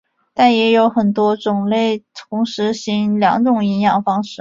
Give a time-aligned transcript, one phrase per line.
[0.33, 4.37] 但也有很多种类同时行两种营养方式。